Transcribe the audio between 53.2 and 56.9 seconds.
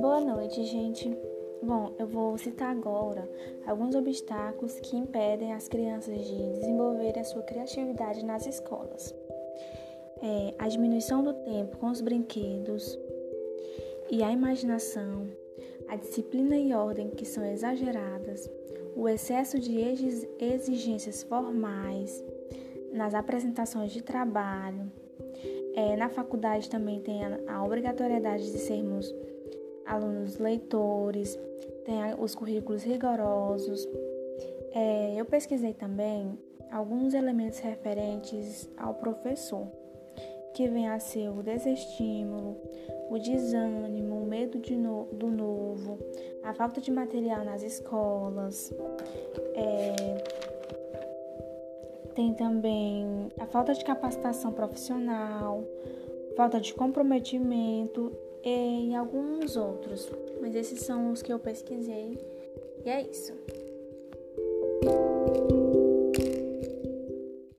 a falta de capacitação profissional, falta de